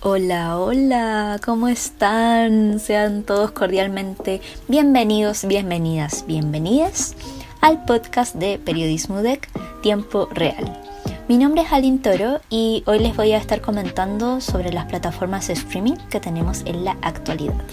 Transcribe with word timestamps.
Hola, 0.00 0.60
hola, 0.60 1.40
¿cómo 1.44 1.66
están? 1.66 2.78
Sean 2.78 3.24
todos 3.24 3.50
cordialmente 3.50 4.40
bienvenidos, 4.68 5.44
bienvenidas, 5.44 6.24
bienvenidas 6.24 7.16
al 7.60 7.84
podcast 7.84 8.36
de 8.36 8.60
Periodismo 8.60 9.22
DEC 9.22 9.48
Tiempo 9.82 10.28
Real. 10.30 10.80
Mi 11.26 11.36
nombre 11.36 11.62
es 11.62 11.72
Alin 11.72 12.00
Toro 12.00 12.40
y 12.48 12.84
hoy 12.86 13.00
les 13.00 13.16
voy 13.16 13.32
a 13.32 13.38
estar 13.38 13.60
comentando 13.60 14.40
sobre 14.40 14.72
las 14.72 14.84
plataformas 14.84 15.48
de 15.48 15.54
streaming 15.54 15.96
que 16.10 16.20
tenemos 16.20 16.62
en 16.64 16.84
la 16.84 16.96
actualidad. 17.02 17.64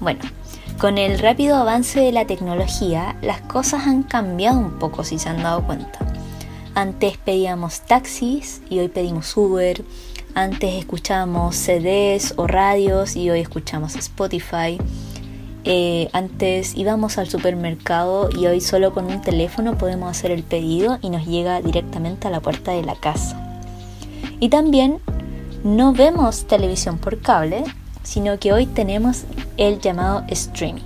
Bueno, 0.00 0.22
con 0.80 0.98
el 0.98 1.20
rápido 1.20 1.54
avance 1.54 2.00
de 2.00 2.10
la 2.10 2.26
tecnología, 2.26 3.14
las 3.22 3.40
cosas 3.42 3.86
han 3.86 4.02
cambiado 4.02 4.58
un 4.58 4.76
poco 4.80 5.04
si 5.04 5.20
se 5.20 5.28
han 5.28 5.40
dado 5.44 5.64
cuenta. 5.64 6.00
Antes 6.74 7.16
pedíamos 7.16 7.82
taxis 7.82 8.60
y 8.68 8.80
hoy 8.80 8.88
pedimos 8.88 9.36
Uber 9.36 9.84
antes 10.34 10.74
escuchábamos 10.74 11.56
CDs 11.56 12.34
o 12.36 12.46
radios 12.46 13.16
y 13.16 13.30
hoy 13.30 13.40
escuchamos 13.40 13.96
Spotify. 13.96 14.78
Eh, 15.64 16.08
antes 16.12 16.74
íbamos 16.76 17.18
al 17.18 17.28
supermercado 17.28 18.30
y 18.36 18.46
hoy 18.46 18.60
solo 18.60 18.92
con 18.92 19.06
un 19.06 19.20
teléfono 19.20 19.78
podemos 19.78 20.10
hacer 20.10 20.30
el 20.30 20.42
pedido 20.42 20.98
y 21.02 21.10
nos 21.10 21.26
llega 21.26 21.60
directamente 21.60 22.26
a 22.26 22.30
la 22.30 22.40
puerta 22.40 22.72
de 22.72 22.82
la 22.82 22.94
casa. 22.94 23.38
Y 24.40 24.48
también 24.48 24.98
no 25.62 25.92
vemos 25.92 26.46
televisión 26.46 26.98
por 26.98 27.20
cable, 27.20 27.62
sino 28.02 28.38
que 28.38 28.52
hoy 28.52 28.66
tenemos 28.66 29.24
el 29.56 29.80
llamado 29.80 30.24
streaming. 30.28 30.82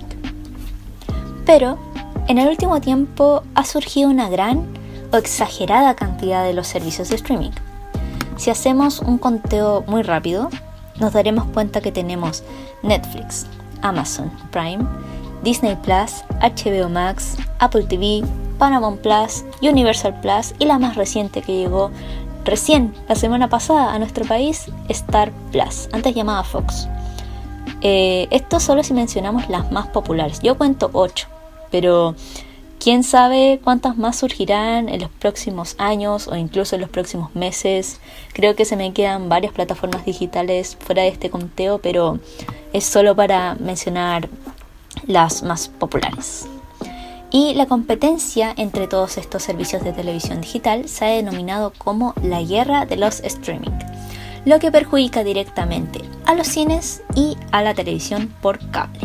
Pero 1.45 1.79
en 2.27 2.37
el 2.37 2.49
último 2.49 2.81
tiempo 2.81 3.43
ha 3.55 3.63
surgido 3.63 4.09
una 4.09 4.29
gran 4.29 4.65
o 5.11 5.17
exagerada 5.17 5.95
cantidad 5.95 6.43
de 6.43 6.53
los 6.53 6.67
servicios 6.67 7.09
de 7.09 7.15
streaming. 7.15 7.51
Si 8.37 8.51
hacemos 8.51 8.99
un 8.99 9.17
conteo 9.17 9.83
muy 9.87 10.03
rápido, 10.03 10.49
nos 10.99 11.13
daremos 11.13 11.45
cuenta 11.45 11.81
que 11.81 11.91
tenemos 11.91 12.43
Netflix, 12.83 13.47
Amazon 13.81 14.31
Prime, 14.51 14.85
Disney 15.43 15.75
Plus, 15.75 16.23
HBO 16.41 16.89
Max, 16.89 17.37
Apple 17.59 17.83
TV, 17.83 18.23
Paramount 18.57 19.01
Plus, 19.01 19.43
Universal 19.61 20.19
Plus 20.21 20.53
y 20.59 20.65
la 20.65 20.79
más 20.79 20.95
reciente 20.95 21.41
que 21.41 21.57
llegó 21.57 21.91
recién 22.45 22.93
la 23.09 23.15
semana 23.15 23.49
pasada 23.49 23.93
a 23.93 23.99
nuestro 23.99 24.25
país, 24.25 24.67
Star 24.89 25.31
Plus, 25.51 25.89
antes 25.91 26.15
llamada 26.15 26.43
Fox. 26.43 26.87
Eh, 27.81 28.27
esto 28.31 28.59
solo 28.59 28.83
si 28.83 28.93
mencionamos 28.93 29.49
las 29.49 29.71
más 29.71 29.87
populares. 29.87 30.39
Yo 30.41 30.57
cuento 30.57 30.89
8, 30.93 31.27
pero 31.69 32.15
Quién 32.79 33.03
sabe 33.03 33.59
cuántas 33.63 33.97
más 33.97 34.17
surgirán 34.17 34.87
en 34.87 35.01
los 35.01 35.09
próximos 35.09 35.75
años 35.79 36.27
o 36.27 36.35
incluso 36.35 36.75
en 36.75 36.81
los 36.81 36.89
próximos 36.89 37.35
meses. 37.35 37.99
Creo 38.33 38.55
que 38.55 38.65
se 38.65 38.75
me 38.75 38.93
quedan 38.93 39.29
varias 39.29 39.51
plataformas 39.51 40.05
digitales 40.05 40.77
fuera 40.79 41.01
de 41.01 41.09
este 41.09 41.29
conteo, 41.29 41.79
pero 41.79 42.19
es 42.73 42.85
solo 42.85 43.15
para 43.15 43.55
mencionar 43.55 44.29
las 45.07 45.41
más 45.41 45.69
populares. 45.69 46.47
Y 47.31 47.55
la 47.55 47.65
competencia 47.65 48.53
entre 48.55 48.87
todos 48.87 49.17
estos 49.17 49.43
servicios 49.43 49.83
de 49.83 49.91
televisión 49.91 50.41
digital 50.41 50.87
se 50.87 51.05
ha 51.05 51.09
denominado 51.09 51.73
como 51.77 52.13
la 52.23 52.41
guerra 52.41 52.85
de 52.85 52.95
los 52.95 53.19
streaming, 53.21 53.77
lo 54.45 54.59
que 54.59 54.71
perjudica 54.71 55.23
directamente 55.23 55.99
a 56.25 56.35
los 56.35 56.47
cines 56.47 57.01
y 57.15 57.35
a 57.51 57.63
la 57.63 57.73
televisión 57.73 58.33
por 58.41 58.59
cable. 58.71 59.01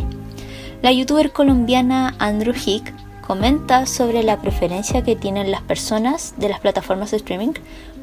La 0.82 0.92
youtuber 0.92 1.32
colombiana 1.32 2.14
Andrew 2.18 2.54
Hick 2.54 2.92
comenta 3.27 3.87
sobre 3.87 4.22
la 4.22 4.41
preferencia 4.41 5.03
que 5.03 5.16
tienen 5.16 5.50
las 5.50 5.62
personas 5.62 6.34
de 6.37 6.49
las 6.49 6.60
plataformas 6.60 7.12
de 7.12 7.16
streaming 7.16 7.55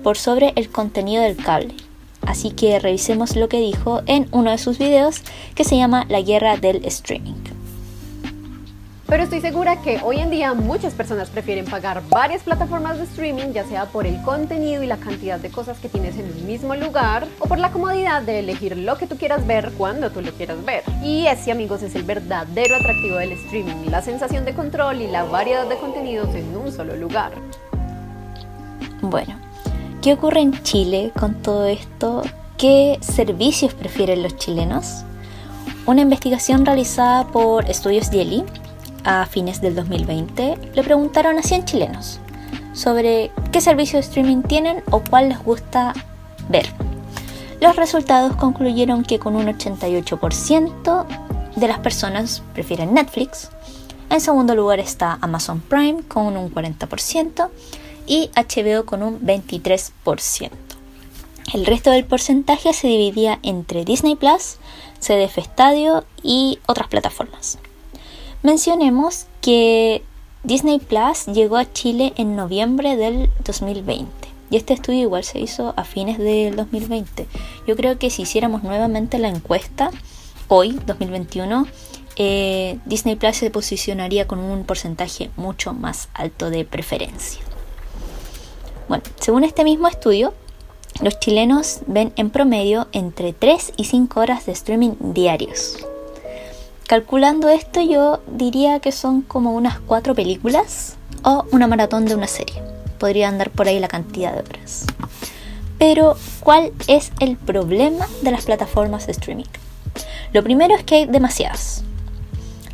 por 0.03 0.17
sobre 0.17 0.53
el 0.55 0.69
contenido 0.69 1.21
del 1.21 1.37
cable. 1.37 1.75
Así 2.21 2.51
que 2.51 2.79
revisemos 2.79 3.35
lo 3.35 3.47
que 3.49 3.59
dijo 3.59 4.01
en 4.05 4.27
uno 4.31 4.51
de 4.51 4.57
sus 4.57 4.77
videos 4.77 5.21
que 5.55 5.63
se 5.63 5.77
llama 5.77 6.05
La 6.09 6.21
guerra 6.21 6.57
del 6.57 6.83
streaming. 6.85 7.58
Pero 9.09 9.23
estoy 9.23 9.41
segura 9.41 9.81
que 9.81 9.99
hoy 10.03 10.19
en 10.19 10.29
día 10.29 10.53
muchas 10.53 10.93
personas 10.93 11.31
prefieren 11.31 11.65
pagar 11.65 12.03
varias 12.09 12.43
plataformas 12.43 12.99
de 12.99 13.05
streaming, 13.05 13.53
ya 13.53 13.65
sea 13.65 13.85
por 13.85 14.05
el 14.05 14.21
contenido 14.21 14.83
y 14.83 14.85
la 14.85 14.97
cantidad 14.97 15.39
de 15.39 15.49
cosas 15.49 15.79
que 15.79 15.89
tienes 15.89 16.15
en 16.19 16.27
el 16.27 16.43
mismo 16.43 16.75
lugar, 16.75 17.25
o 17.39 17.47
por 17.47 17.57
la 17.57 17.71
comodidad 17.71 18.21
de 18.21 18.37
elegir 18.37 18.77
lo 18.77 18.97
que 18.97 19.07
tú 19.07 19.17
quieras 19.17 19.47
ver 19.47 19.71
cuando 19.79 20.11
tú 20.11 20.21
lo 20.21 20.31
quieras 20.33 20.63
ver. 20.63 20.83
Y 21.03 21.25
ese, 21.25 21.51
amigos, 21.51 21.81
es 21.81 21.95
el 21.95 22.03
verdadero 22.03 22.75
atractivo 22.75 23.17
del 23.17 23.31
streaming, 23.31 23.89
la 23.89 24.03
sensación 24.03 24.45
de 24.45 24.53
control 24.53 25.01
y 25.01 25.07
la 25.07 25.23
variedad 25.23 25.67
de 25.67 25.77
contenidos 25.77 26.35
en 26.35 26.55
un 26.55 26.71
solo 26.71 26.95
lugar. 26.95 27.31
Bueno, 29.01 29.39
¿qué 30.03 30.13
ocurre 30.13 30.41
en 30.41 30.61
Chile 30.61 31.11
con 31.19 31.33
todo 31.41 31.65
esto? 31.65 32.21
¿Qué 32.59 32.99
servicios 33.01 33.73
prefieren 33.73 34.21
los 34.21 34.37
chilenos? 34.37 35.03
Una 35.87 36.01
investigación 36.01 36.63
realizada 36.63 37.25
por 37.25 37.67
Estudios 37.71 38.11
Yeli 38.11 38.43
a 39.09 39.25
fines 39.25 39.59
del 39.59 39.73
2020, 39.73 40.57
le 40.75 40.83
preguntaron 40.83 41.39
a 41.39 41.41
100 41.41 41.65
chilenos 41.65 42.19
sobre 42.73 43.31
qué 43.51 43.59
servicio 43.59 43.97
de 43.97 44.05
streaming 44.05 44.43
tienen 44.43 44.83
o 44.91 45.01
cuál 45.01 45.29
les 45.29 45.43
gusta 45.43 45.95
ver. 46.47 46.67
Los 47.59 47.75
resultados 47.75 48.35
concluyeron 48.35 49.03
que 49.03 49.17
con 49.17 49.35
un 49.35 49.47
88% 49.47 51.05
de 51.55 51.67
las 51.67 51.79
personas 51.79 52.43
prefieren 52.53 52.93
Netflix, 52.93 53.49
en 54.11 54.21
segundo 54.21 54.53
lugar 54.53 54.79
está 54.79 55.17
Amazon 55.21 55.59
Prime 55.59 56.03
con 56.03 56.37
un 56.37 56.53
40% 56.53 57.49
y 58.05 58.29
HBO 58.35 58.85
con 58.85 59.01
un 59.01 59.19
23%. 59.21 60.51
El 61.55 61.65
resto 61.65 61.89
del 61.89 62.05
porcentaje 62.05 62.73
se 62.73 62.87
dividía 62.87 63.39
entre 63.41 63.85
Disney 63.85 64.15
Plus, 64.15 64.57
CDF 64.99 65.39
Stadio 65.39 66.05
y 66.21 66.59
otras 66.67 66.87
plataformas. 66.89 67.57
Mencionemos 68.41 69.25
que 69.41 70.01
Disney 70.43 70.79
Plus 70.79 71.25
llegó 71.25 71.57
a 71.57 71.71
Chile 71.73 72.13
en 72.15 72.37
noviembre 72.37 72.95
del 72.95 73.29
2020 73.43 74.09
y 74.49 74.55
este 74.55 74.73
estudio 74.73 75.01
igual 75.01 75.25
se 75.25 75.39
hizo 75.41 75.73
a 75.75 75.83
fines 75.83 76.17
del 76.17 76.55
2020. 76.55 77.27
Yo 77.67 77.75
creo 77.75 77.99
que 77.99 78.09
si 78.09 78.21
hiciéramos 78.21 78.63
nuevamente 78.63 79.19
la 79.19 79.27
encuesta 79.27 79.91
hoy, 80.47 80.79
2021, 80.85 81.67
eh, 82.15 82.79
Disney 82.85 83.17
Plus 83.17 83.35
se 83.35 83.51
posicionaría 83.51 84.25
con 84.25 84.39
un 84.39 84.63
porcentaje 84.63 85.29
mucho 85.35 85.73
más 85.73 86.07
alto 86.13 86.49
de 86.49 86.63
preferencia. 86.63 87.41
Bueno, 88.87 89.03
según 89.19 89.43
este 89.43 89.65
mismo 89.65 89.89
estudio, 89.89 90.33
los 91.01 91.19
chilenos 91.19 91.79
ven 91.87 92.13
en 92.15 92.29
promedio 92.29 92.87
entre 92.93 93.33
3 93.33 93.73
y 93.75 93.83
5 93.83 94.17
horas 94.17 94.45
de 94.45 94.53
streaming 94.53 94.93
diarios. 94.99 95.88
Calculando 96.89 97.49
esto 97.49 97.81
yo 97.81 98.19
diría 98.25 98.79
que 98.79 98.91
son 98.91 99.21
como 99.21 99.53
unas 99.53 99.79
cuatro 99.79 100.15
películas 100.15 100.97
o 101.21 101.45
una 101.51 101.67
maratón 101.67 102.05
de 102.05 102.15
una 102.15 102.25
serie. 102.25 102.63
Podría 102.97 103.27
andar 103.27 103.51
por 103.51 103.67
ahí 103.67 103.79
la 103.79 103.87
cantidad 103.87 104.33
de 104.33 104.39
horas. 104.39 104.87
Pero, 105.77 106.15
¿cuál 106.39 106.71
es 106.87 107.11
el 107.19 107.37
problema 107.37 108.07
de 108.23 108.31
las 108.31 108.45
plataformas 108.45 109.05
de 109.05 109.11
streaming? 109.11 109.45
Lo 110.33 110.41
primero 110.41 110.75
es 110.75 110.83
que 110.83 110.95
hay 110.95 111.05
demasiadas. 111.05 111.83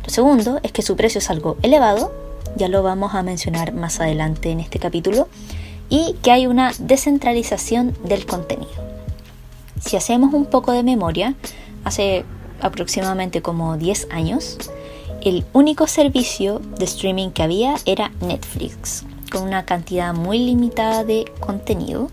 Lo 0.02 0.08
segundo 0.08 0.60
es 0.62 0.72
que 0.72 0.80
su 0.80 0.96
precio 0.96 1.18
es 1.18 1.28
algo 1.28 1.58
elevado, 1.60 2.10
ya 2.56 2.68
lo 2.68 2.82
vamos 2.82 3.14
a 3.14 3.22
mencionar 3.22 3.74
más 3.74 4.00
adelante 4.00 4.48
en 4.48 4.60
este 4.60 4.78
capítulo, 4.78 5.28
y 5.90 6.14
que 6.22 6.30
hay 6.30 6.46
una 6.46 6.72
descentralización 6.78 7.94
del 8.02 8.24
contenido. 8.24 8.72
Si 9.78 9.94
hacemos 9.94 10.32
un 10.32 10.46
poco 10.46 10.72
de 10.72 10.82
memoria, 10.82 11.34
hace 11.84 12.24
aproximadamente 12.60 13.42
como 13.42 13.76
10 13.76 14.08
años, 14.10 14.58
el 15.22 15.44
único 15.52 15.86
servicio 15.86 16.60
de 16.78 16.84
streaming 16.84 17.30
que 17.30 17.42
había 17.42 17.76
era 17.84 18.12
Netflix, 18.20 19.04
con 19.30 19.42
una 19.42 19.64
cantidad 19.64 20.14
muy 20.14 20.38
limitada 20.38 21.04
de 21.04 21.24
contenido. 21.40 22.10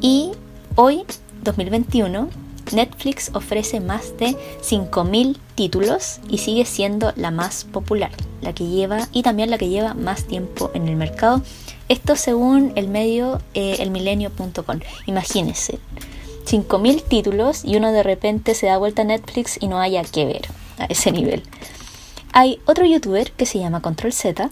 Y 0.00 0.32
hoy, 0.74 1.04
2021, 1.42 2.28
Netflix 2.72 3.30
ofrece 3.34 3.80
más 3.80 4.16
de 4.18 4.36
5.000 4.62 5.36
títulos 5.54 6.20
y 6.28 6.38
sigue 6.38 6.64
siendo 6.64 7.12
la 7.16 7.30
más 7.30 7.64
popular, 7.64 8.10
la 8.42 8.52
que 8.52 8.66
lleva 8.66 9.08
y 9.12 9.22
también 9.22 9.50
la 9.50 9.58
que 9.58 9.68
lleva 9.68 9.94
más 9.94 10.24
tiempo 10.24 10.70
en 10.74 10.88
el 10.88 10.96
mercado. 10.96 11.42
Esto 11.88 12.16
según 12.16 12.72
el 12.76 12.88
medio 12.88 13.40
eh, 13.54 13.76
elmilenio.com. 13.80 14.80
Imagínense, 15.06 15.78
5.000 16.48 17.02
títulos 17.02 17.62
y 17.64 17.76
uno 17.76 17.92
de 17.92 18.02
repente 18.02 18.54
se 18.54 18.66
da 18.66 18.78
vuelta 18.78 19.02
a 19.02 19.04
Netflix 19.04 19.58
y 19.60 19.68
no 19.68 19.80
haya 19.80 20.02
que 20.04 20.24
ver 20.24 20.48
a 20.78 20.86
ese 20.86 21.12
nivel. 21.12 21.42
Hay 22.32 22.60
otro 22.64 22.86
youtuber 22.86 23.32
que 23.32 23.44
se 23.44 23.58
llama 23.58 23.82
Control 23.82 24.12
Z 24.12 24.50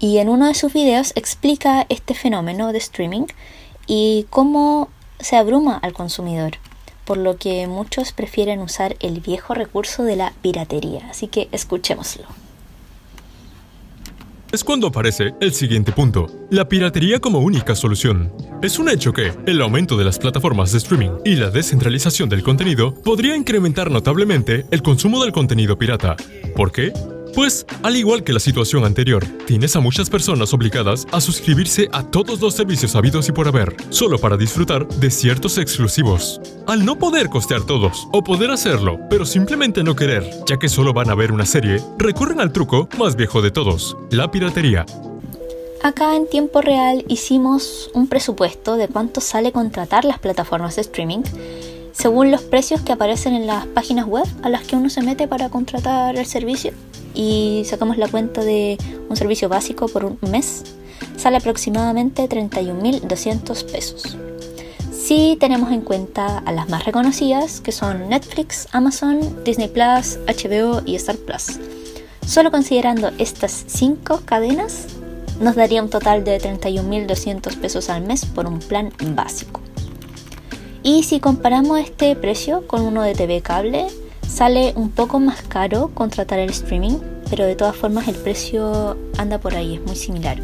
y 0.00 0.18
en 0.18 0.28
uno 0.28 0.46
de 0.46 0.54
sus 0.54 0.72
videos 0.72 1.12
explica 1.14 1.86
este 1.88 2.14
fenómeno 2.14 2.72
de 2.72 2.78
streaming 2.78 3.26
y 3.86 4.26
cómo 4.30 4.88
se 5.20 5.36
abruma 5.36 5.78
al 5.78 5.92
consumidor, 5.92 6.58
por 7.04 7.18
lo 7.18 7.36
que 7.36 7.66
muchos 7.68 8.12
prefieren 8.12 8.60
usar 8.60 8.96
el 8.98 9.20
viejo 9.20 9.54
recurso 9.54 10.02
de 10.02 10.16
la 10.16 10.32
piratería. 10.42 11.06
Así 11.08 11.28
que 11.28 11.48
escuchémoslo 11.52 12.45
es 14.56 14.64
cuando 14.64 14.86
aparece 14.86 15.34
el 15.42 15.52
siguiente 15.52 15.92
punto, 15.92 16.28
la 16.50 16.66
piratería 16.66 17.20
como 17.20 17.40
única 17.40 17.74
solución. 17.74 18.32
Es 18.62 18.78
un 18.78 18.88
hecho 18.88 19.12
que 19.12 19.34
el 19.44 19.60
aumento 19.60 19.98
de 19.98 20.04
las 20.06 20.18
plataformas 20.18 20.72
de 20.72 20.78
streaming 20.78 21.10
y 21.26 21.36
la 21.36 21.50
descentralización 21.50 22.30
del 22.30 22.42
contenido 22.42 22.94
podría 22.94 23.36
incrementar 23.36 23.90
notablemente 23.90 24.64
el 24.70 24.80
consumo 24.80 25.22
del 25.22 25.32
contenido 25.32 25.76
pirata. 25.76 26.16
¿Por 26.54 26.72
qué? 26.72 26.94
Pues, 27.36 27.66
al 27.82 27.96
igual 27.96 28.24
que 28.24 28.32
la 28.32 28.40
situación 28.40 28.86
anterior, 28.86 29.22
tienes 29.44 29.76
a 29.76 29.80
muchas 29.80 30.08
personas 30.08 30.54
obligadas 30.54 31.06
a 31.12 31.20
suscribirse 31.20 31.86
a 31.92 32.02
todos 32.02 32.40
los 32.40 32.54
servicios 32.54 32.96
habidos 32.96 33.28
y 33.28 33.32
por 33.32 33.46
haber, 33.46 33.76
solo 33.90 34.18
para 34.18 34.38
disfrutar 34.38 34.88
de 34.88 35.10
ciertos 35.10 35.58
exclusivos. 35.58 36.40
Al 36.66 36.86
no 36.86 36.98
poder 36.98 37.28
costear 37.28 37.66
todos, 37.66 38.08
o 38.10 38.24
poder 38.24 38.50
hacerlo, 38.50 38.98
pero 39.10 39.26
simplemente 39.26 39.84
no 39.84 39.94
querer, 39.94 40.24
ya 40.46 40.56
que 40.56 40.70
solo 40.70 40.94
van 40.94 41.10
a 41.10 41.14
ver 41.14 41.30
una 41.30 41.44
serie, 41.44 41.82
recurren 41.98 42.40
al 42.40 42.52
truco 42.52 42.88
más 42.96 43.16
viejo 43.16 43.42
de 43.42 43.50
todos, 43.50 43.98
la 44.10 44.30
piratería. 44.30 44.86
Acá 45.82 46.16
en 46.16 46.26
tiempo 46.30 46.62
real 46.62 47.04
hicimos 47.06 47.90
un 47.92 48.08
presupuesto 48.08 48.76
de 48.76 48.88
cuánto 48.88 49.20
sale 49.20 49.52
contratar 49.52 50.06
las 50.06 50.18
plataformas 50.18 50.76
de 50.76 50.80
streaming 50.80 51.22
según 51.96 52.30
los 52.30 52.42
precios 52.42 52.82
que 52.82 52.92
aparecen 52.92 53.34
en 53.34 53.46
las 53.46 53.66
páginas 53.66 54.06
web 54.06 54.26
a 54.42 54.50
las 54.50 54.62
que 54.62 54.76
uno 54.76 54.90
se 54.90 55.00
mete 55.00 55.26
para 55.28 55.48
contratar 55.48 56.16
el 56.16 56.26
servicio 56.26 56.72
y 57.14 57.62
sacamos 57.64 57.96
la 57.96 58.06
cuenta 58.06 58.44
de 58.44 58.76
un 59.08 59.16
servicio 59.16 59.48
básico 59.48 59.88
por 59.88 60.04
un 60.04 60.18
mes, 60.30 60.64
sale 61.16 61.38
aproximadamente 61.38 62.28
31.200 62.28 63.72
pesos. 63.72 64.18
Si 64.92 65.38
tenemos 65.40 65.72
en 65.72 65.80
cuenta 65.80 66.38
a 66.38 66.52
las 66.52 66.68
más 66.68 66.84
reconocidas, 66.84 67.62
que 67.62 67.72
son 67.72 68.10
Netflix, 68.10 68.68
Amazon, 68.72 69.44
Disney 69.44 69.68
Plus, 69.68 70.18
HBO 70.26 70.82
y 70.84 70.96
Star 70.96 71.16
Plus. 71.16 71.58
Solo 72.26 72.50
considerando 72.50 73.10
estas 73.16 73.64
5 73.68 74.22
cadenas, 74.26 74.86
nos 75.40 75.54
daría 75.54 75.82
un 75.82 75.88
total 75.88 76.24
de 76.24 76.38
31.200 76.40 77.56
pesos 77.56 77.88
al 77.88 78.02
mes 78.02 78.26
por 78.26 78.46
un 78.46 78.58
plan 78.58 78.92
básico. 79.14 79.65
Y 80.86 81.02
si 81.02 81.20
comparamos 81.20 81.78
este 81.80 82.16
precio 82.16 82.66
con 82.66 82.80
uno 82.80 83.02
de 83.02 83.14
TV 83.14 83.42
cable, 83.42 83.88
Sale 84.28 84.74
un 84.76 84.90
poco 84.90 85.20
más 85.20 85.40
caro 85.42 85.90
contratar 85.94 86.38
el 86.40 86.50
streaming, 86.50 86.98
pero 87.30 87.46
de 87.46 87.54
todas 87.56 87.76
formas 87.76 88.08
el 88.08 88.16
precio 88.16 88.96
anda 89.16 89.38
por 89.38 89.54
ahí, 89.54 89.76
es 89.76 89.82
muy 89.86 89.96
similar. 89.96 90.38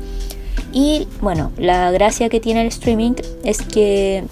Y 0.73 1.09
bueno, 1.21 1.53
la 1.59 1.91
gracia 1.91 2.29
que 2.29 2.41
tiene 2.41 2.63
el 2.63 2.69
streaming 2.69 3.13
es 3.45 3.61
que 3.61 4.25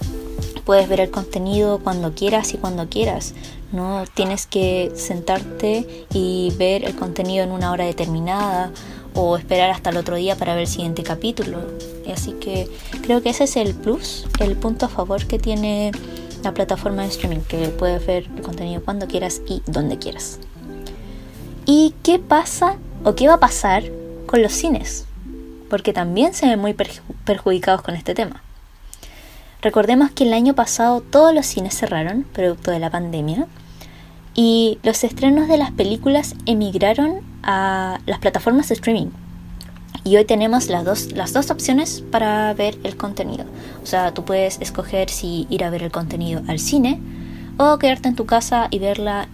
puedes 0.65 0.87
ver 0.89 1.01
el 1.01 1.11
contenido 1.11 1.79
cuando 1.79 2.13
quieras 2.15 2.53
y 2.53 2.57
cuando 2.57 2.87
quieras. 2.87 3.35
No 3.71 4.05
tienes 4.13 4.47
que 4.47 4.91
sentarte 4.95 6.05
y 6.13 6.51
ver 6.57 6.85
el 6.85 6.95
contenido 6.95 7.43
en 7.43 7.51
una 7.51 7.71
hora 7.71 7.85
determinada 7.85 8.71
o 9.13 9.37
esperar 9.37 9.69
hasta 9.69 9.89
el 9.89 9.97
otro 9.97 10.15
día 10.15 10.35
para 10.35 10.53
ver 10.53 10.63
el 10.63 10.67
siguiente 10.67 11.03
capítulo. 11.03 11.59
Así 12.11 12.33
que 12.33 12.69
creo 13.03 13.21
que 13.21 13.29
ese 13.29 13.45
es 13.45 13.55
el 13.55 13.73
plus, 13.73 14.25
el 14.39 14.55
punto 14.55 14.85
a 14.85 14.89
favor 14.89 15.25
que 15.25 15.39
tiene 15.39 15.91
la 16.43 16.53
plataforma 16.53 17.03
de 17.03 17.09
streaming 17.09 17.41
que 17.41 17.67
puedes 17.69 18.05
ver 18.05 18.27
el 18.35 18.41
contenido 18.41 18.81
cuando 18.83 19.07
quieras 19.07 19.41
y 19.47 19.61
donde 19.65 19.97
quieras. 19.97 20.39
¿Y 21.65 21.93
qué 22.03 22.19
pasa 22.19 22.77
o 23.03 23.15
qué 23.15 23.27
va 23.27 23.35
a 23.35 23.39
pasar 23.39 23.83
con 24.25 24.41
los 24.41 24.51
cines? 24.51 25.05
Porque 25.69 25.93
también 25.93 26.33
se 26.33 26.47
ven 26.47 26.59
muy 26.59 26.75
perjudicados 27.25 27.81
con 27.81 27.95
este 27.95 28.13
tema. 28.15 28.41
Recordemos 29.61 30.09
que 30.11 30.23
el 30.23 30.33
año 30.33 30.55
pasado 30.55 31.01
todos 31.01 31.33
los 31.35 31.45
cines 31.45 31.77
cerraron, 31.77 32.23
producto 32.23 32.71
de 32.71 32.79
la 32.79 32.89
pandemia, 32.89 33.47
y 34.33 34.79
los 34.81 35.03
estrenos 35.03 35.47
de 35.47 35.57
las 35.57 35.71
películas 35.71 36.35
emigraron 36.45 37.21
a 37.43 37.99
las 38.05 38.19
plataformas 38.19 38.69
de 38.69 38.75
streaming, 38.75 39.07
y 40.03 40.17
hoy 40.17 40.25
tenemos 40.25 40.67
las 40.67 40.83
dos, 40.83 41.11
las 41.11 41.31
dos 41.33 41.51
opciones 41.51 42.03
para 42.11 42.53
ver 42.53 42.77
el 42.83 42.97
contenido. 42.97 43.45
O 43.83 43.85
sea, 43.85 44.13
tú 44.13 44.25
puedes 44.25 44.59
escoger 44.59 45.09
si 45.09 45.45
ir 45.49 45.63
a 45.63 45.69
ver 45.69 45.83
el 45.83 45.91
contenido 45.91 46.41
al 46.47 46.59
cine 46.59 46.99
o 47.57 47.77
quedarte 47.77 48.09
en 48.09 48.15
tu 48.15 48.25
casa 48.25 48.67
y 48.71 48.79
verla 48.79 49.27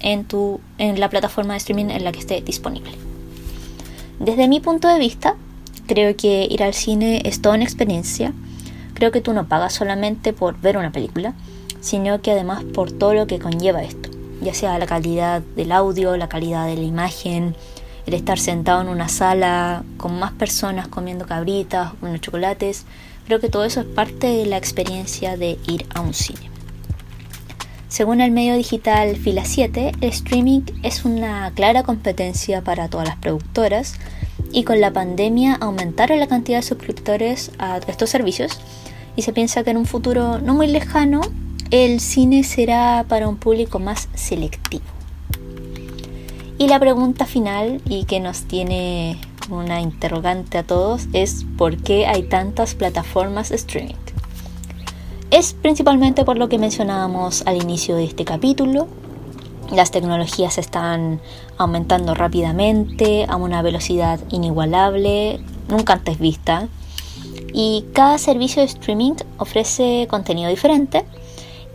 en, 0.00 0.24
tu, 0.24 0.60
en 0.78 1.00
la 1.00 1.08
plataforma 1.08 1.54
de 1.54 1.58
streaming 1.58 1.86
en 1.86 2.04
la 2.04 2.12
que 2.12 2.18
esté 2.18 2.42
disponible. 2.42 2.92
Desde 4.18 4.48
mi 4.48 4.60
punto 4.60 4.88
de 4.88 4.98
vista, 4.98 5.36
creo 5.86 6.14
que 6.16 6.46
ir 6.50 6.62
al 6.62 6.74
cine 6.74 7.22
es 7.24 7.40
toda 7.40 7.54
una 7.54 7.64
experiencia. 7.64 8.34
Creo 8.92 9.12
que 9.12 9.22
tú 9.22 9.32
no 9.32 9.48
pagas 9.48 9.72
solamente 9.72 10.34
por 10.34 10.60
ver 10.60 10.76
una 10.76 10.92
película, 10.92 11.32
sino 11.80 12.20
que 12.20 12.32
además 12.32 12.64
por 12.64 12.92
todo 12.92 13.14
lo 13.14 13.26
que 13.26 13.38
conlleva 13.38 13.82
esto, 13.82 14.09
ya 14.40 14.54
sea 14.54 14.78
la 14.78 14.86
calidad 14.86 15.42
del 15.56 15.72
audio, 15.72 16.16
la 16.16 16.28
calidad 16.28 16.66
de 16.66 16.76
la 16.76 16.82
imagen, 16.82 17.54
el 18.06 18.14
estar 18.14 18.38
sentado 18.38 18.80
en 18.80 18.88
una 18.88 19.08
sala 19.08 19.84
con 19.96 20.18
más 20.18 20.32
personas 20.32 20.88
comiendo 20.88 21.26
cabritas, 21.26 21.92
unos 22.00 22.20
chocolates, 22.20 22.84
creo 23.26 23.40
que 23.40 23.48
todo 23.48 23.64
eso 23.64 23.80
es 23.80 23.86
parte 23.86 24.26
de 24.26 24.46
la 24.46 24.56
experiencia 24.56 25.36
de 25.36 25.58
ir 25.66 25.86
a 25.94 26.00
un 26.00 26.14
cine. 26.14 26.50
Según 27.88 28.20
el 28.20 28.30
medio 28.30 28.56
digital 28.56 29.16
Fila 29.16 29.44
7, 29.44 29.92
el 30.00 30.08
streaming 30.08 30.62
es 30.82 31.04
una 31.04 31.50
clara 31.54 31.82
competencia 31.82 32.62
para 32.62 32.88
todas 32.88 33.08
las 33.08 33.16
productoras 33.16 33.94
y 34.52 34.64
con 34.64 34.80
la 34.80 34.92
pandemia 34.92 35.54
aumentaron 35.54 36.20
la 36.20 36.28
cantidad 36.28 36.58
de 36.58 36.62
suscriptores 36.62 37.50
a 37.58 37.78
estos 37.88 38.10
servicios 38.10 38.60
y 39.16 39.22
se 39.22 39.32
piensa 39.32 39.64
que 39.64 39.70
en 39.70 39.76
un 39.76 39.86
futuro 39.86 40.38
no 40.38 40.54
muy 40.54 40.68
lejano 40.68 41.20
el 41.70 42.00
cine 42.00 42.42
será 42.42 43.04
para 43.08 43.28
un 43.28 43.36
público 43.36 43.78
más 43.78 44.08
selectivo. 44.14 44.84
Y 46.58 46.66
la 46.66 46.80
pregunta 46.80 47.26
final 47.26 47.80
y 47.88 48.04
que 48.04 48.18
nos 48.18 48.42
tiene 48.42 49.18
una 49.50 49.80
interrogante 49.80 50.58
a 50.58 50.62
todos 50.64 51.06
es 51.12 51.46
¿por 51.56 51.76
qué 51.76 52.06
hay 52.06 52.24
tantas 52.24 52.74
plataformas 52.74 53.50
de 53.50 53.56
streaming? 53.56 53.94
Es 55.30 55.54
principalmente 55.54 56.24
por 56.24 56.38
lo 56.38 56.48
que 56.48 56.58
mencionábamos 56.58 57.44
al 57.46 57.56
inicio 57.56 57.94
de 57.94 58.04
este 58.04 58.24
capítulo. 58.24 58.88
Las 59.72 59.92
tecnologías 59.92 60.58
están 60.58 61.20
aumentando 61.56 62.14
rápidamente 62.14 63.26
a 63.28 63.36
una 63.36 63.62
velocidad 63.62 64.18
inigualable, 64.30 65.40
nunca 65.68 65.92
antes 65.92 66.18
vista. 66.18 66.66
Y 67.52 67.84
cada 67.92 68.18
servicio 68.18 68.60
de 68.60 68.66
streaming 68.66 69.14
ofrece 69.38 70.08
contenido 70.10 70.50
diferente 70.50 71.04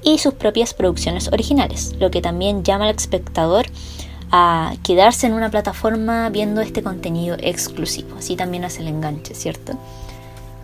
y 0.05 0.19
sus 0.19 0.35
propias 0.35 0.73
producciones 0.73 1.27
originales, 1.27 1.95
lo 1.99 2.11
que 2.11 2.21
también 2.21 2.63
llama 2.63 2.85
al 2.85 2.95
espectador 2.95 3.65
a 4.31 4.75
quedarse 4.83 5.27
en 5.27 5.33
una 5.33 5.49
plataforma 5.49 6.29
viendo 6.29 6.61
este 6.61 6.83
contenido 6.83 7.35
exclusivo. 7.39 8.15
Así 8.17 8.35
también 8.35 8.63
hace 8.63 8.81
el 8.81 8.87
enganche, 8.87 9.33
¿cierto? 9.33 9.73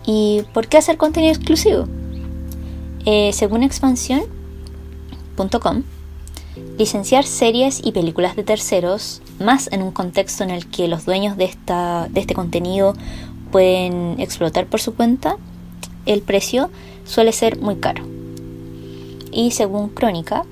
¿Y 0.06 0.44
por 0.54 0.68
qué 0.68 0.78
hacer 0.78 0.98
contenido 0.98 1.34
exclusivo? 1.34 1.88
Eh, 3.06 3.32
según 3.34 3.64
expansión.com, 3.64 5.84
licenciar 6.78 7.26
series 7.26 7.82
y 7.84 7.94
películas 7.94 8.36
de 8.36 8.44
terceros, 8.44 9.24
más 9.40 9.72
en 9.72 9.82
un 9.82 9.92
contexto 9.92 10.44
en 10.44 10.52
el 10.52 10.68
que 10.68 10.88
los 10.88 11.06
dueños 11.06 11.36
de, 11.36 11.46
esta, 11.46 12.08
de 12.12 12.20
este 12.20 12.36
contenido 12.36 12.94
pueden 13.52 14.20
explotar 14.20 14.68
por 14.68 14.82
su 14.82 14.94
cuenta, 14.94 15.38
el 16.06 16.22
precio 16.22 16.70
suele 17.06 17.32
ser 17.32 17.60
muy 17.60 17.78
caro. 17.78 18.21
Y 19.32 19.52
según 19.52 19.90
Crónica, 19.90 20.44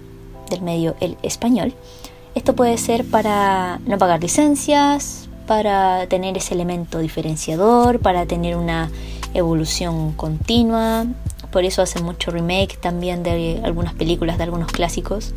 del 0.50 0.62
medio 0.62 0.96
El 1.00 1.18
Español, 1.22 1.74
esto 2.36 2.56
puede 2.56 2.78
ser 2.78 3.06
para 3.06 3.80
no 3.86 3.98
pagar 3.98 4.22
licencias, 4.22 5.30
para 5.48 6.08
tener 6.08 6.38
ese 6.38 6.54
elemento 6.54 7.00
diferenciador, 7.00 8.00
para 8.00 8.26
tener 8.26 8.56
una 8.56 8.92
evolución 9.34 10.14
continua. 10.14 11.06
Por 11.52 11.66
eso 11.66 11.82
hacen 11.82 12.06
mucho 12.06 12.32
remake 12.32 12.78
también 12.78 13.24
de 13.24 13.60
algunas 13.64 13.94
películas, 13.94 14.38
de 14.38 14.44
algunos 14.44 14.72
clásicos. 14.72 15.34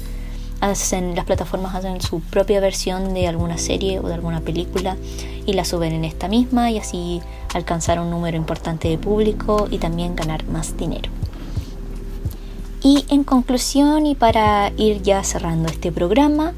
Hacen, 0.61 1.17
las 1.17 1.25
plataformas 1.25 1.75
hacen 1.75 2.01
su 2.03 2.21
propia 2.21 2.61
versión 2.61 3.15
de 3.15 3.27
alguna 3.27 3.59
serie 3.59 3.99
o 3.99 4.07
de 4.07 4.15
alguna 4.15 4.41
película 4.43 4.97
y 5.45 5.55
la 5.55 5.65
suben 5.65 5.93
en 5.93 6.05
esta 6.05 6.29
misma 6.29 6.71
y 6.71 6.79
así 6.79 7.21
alcanzar 7.55 7.99
un 7.99 8.11
número 8.11 8.37
importante 8.37 8.89
de 8.89 8.99
público 8.99 9.67
y 9.71 9.79
también 9.79 10.15
ganar 10.15 10.47
más 10.47 10.77
dinero. 10.77 11.11
Y 12.85 13.05
en 13.09 13.23
conclusión 13.23 14.07
y 14.07 14.15
para 14.15 14.73
ir 14.77 15.03
ya 15.03 15.23
cerrando 15.23 15.69
este 15.69 15.93
programa, 15.93 16.53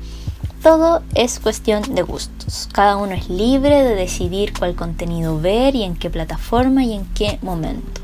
todo 0.62 1.02
es 1.14 1.38
cuestión 1.40 1.82
de 1.94 2.00
gustos. 2.00 2.70
Cada 2.72 2.96
uno 2.96 3.12
es 3.12 3.28
libre 3.28 3.82
de 3.82 3.94
decidir 3.94 4.54
cuál 4.58 4.74
contenido 4.74 5.38
ver 5.38 5.76
y 5.76 5.82
en 5.82 5.94
qué 5.94 6.08
plataforma 6.08 6.82
y 6.84 6.94
en 6.94 7.04
qué 7.14 7.38
momento. 7.42 8.00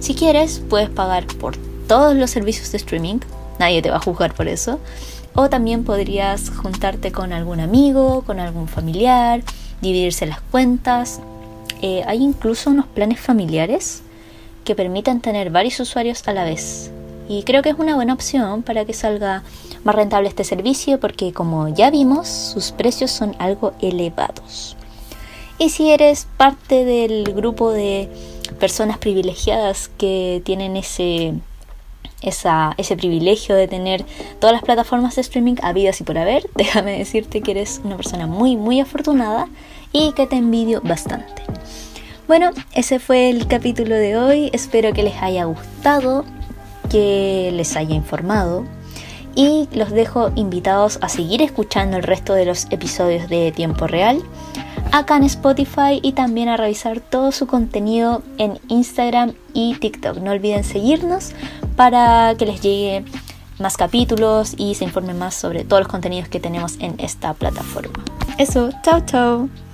Si 0.00 0.14
quieres, 0.14 0.62
puedes 0.70 0.88
pagar 0.88 1.26
por 1.26 1.58
todos 1.86 2.16
los 2.16 2.30
servicios 2.30 2.72
de 2.72 2.78
streaming, 2.78 3.18
nadie 3.58 3.82
te 3.82 3.90
va 3.90 3.96
a 3.96 4.00
juzgar 4.00 4.34
por 4.34 4.48
eso. 4.48 4.80
O 5.34 5.50
también 5.50 5.84
podrías 5.84 6.48
juntarte 6.48 7.12
con 7.12 7.34
algún 7.34 7.60
amigo, 7.60 8.22
con 8.22 8.40
algún 8.40 8.68
familiar, 8.68 9.42
dividirse 9.82 10.24
las 10.24 10.40
cuentas. 10.40 11.20
Eh, 11.82 12.02
hay 12.06 12.22
incluso 12.22 12.70
unos 12.70 12.86
planes 12.86 13.20
familiares 13.20 14.02
que 14.64 14.74
permiten 14.74 15.20
tener 15.20 15.50
varios 15.50 15.78
usuarios 15.80 16.26
a 16.26 16.32
la 16.32 16.44
vez. 16.44 16.90
Y 17.28 17.42
creo 17.44 17.62
que 17.62 17.70
es 17.70 17.78
una 17.78 17.94
buena 17.94 18.14
opción 18.14 18.62
para 18.62 18.84
que 18.84 18.92
salga 18.92 19.42
más 19.84 19.94
rentable 19.94 20.28
este 20.28 20.44
servicio 20.44 21.00
porque 21.00 21.32
como 21.32 21.68
ya 21.68 21.90
vimos, 21.90 22.28
sus 22.28 22.72
precios 22.72 23.10
son 23.10 23.34
algo 23.38 23.72
elevados. 23.80 24.76
Y 25.58 25.70
si 25.70 25.90
eres 25.90 26.26
parte 26.36 26.84
del 26.84 27.32
grupo 27.34 27.70
de 27.70 28.08
personas 28.58 28.98
privilegiadas 28.98 29.90
que 29.96 30.42
tienen 30.44 30.76
ese, 30.76 31.34
ese 32.20 32.96
privilegio 32.96 33.54
de 33.54 33.68
tener 33.68 34.04
todas 34.40 34.54
las 34.54 34.62
plataformas 34.62 35.14
de 35.16 35.20
streaming 35.20 35.56
habidas 35.62 36.00
y 36.00 36.04
por 36.04 36.18
haber, 36.18 36.48
déjame 36.56 36.98
decirte 36.98 37.42
que 37.42 37.52
eres 37.52 37.80
una 37.84 37.96
persona 37.96 38.26
muy, 38.26 38.56
muy 38.56 38.80
afortunada 38.80 39.48
y 39.92 40.12
que 40.12 40.26
te 40.26 40.36
envidio 40.36 40.80
bastante. 40.82 41.42
Bueno, 42.26 42.50
ese 42.72 42.98
fue 42.98 43.30
el 43.30 43.46
capítulo 43.46 43.94
de 43.94 44.16
hoy. 44.16 44.50
Espero 44.52 44.92
que 44.92 45.02
les 45.02 45.20
haya 45.20 45.44
gustado, 45.44 46.24
que 46.92 47.50
les 47.54 47.74
haya 47.76 47.94
informado 47.94 48.64
y 49.34 49.66
los 49.72 49.90
dejo 49.90 50.30
invitados 50.34 50.98
a 51.00 51.08
seguir 51.08 51.40
escuchando 51.40 51.96
el 51.96 52.02
resto 52.02 52.34
de 52.34 52.44
los 52.44 52.66
episodios 52.70 53.28
de 53.30 53.50
Tiempo 53.50 53.86
Real 53.86 54.22
acá 54.92 55.16
en 55.16 55.24
Spotify 55.24 56.00
y 56.02 56.12
también 56.12 56.50
a 56.50 56.58
revisar 56.58 57.00
todo 57.00 57.32
su 57.32 57.46
contenido 57.46 58.22
en 58.36 58.60
Instagram 58.68 59.32
y 59.54 59.74
TikTok. 59.76 60.18
No 60.18 60.32
olviden 60.32 60.64
seguirnos 60.64 61.32
para 61.76 62.34
que 62.36 62.44
les 62.44 62.60
llegue 62.60 63.04
más 63.58 63.76
capítulos 63.76 64.54
y 64.58 64.74
se 64.74 64.84
informen 64.84 65.18
más 65.18 65.34
sobre 65.34 65.64
todos 65.64 65.80
los 65.80 65.88
contenidos 65.88 66.28
que 66.28 66.40
tenemos 66.40 66.76
en 66.78 66.94
esta 66.98 67.32
plataforma. 67.32 68.04
Eso, 68.38 68.70
chao 68.82 69.00
chao. 69.06 69.71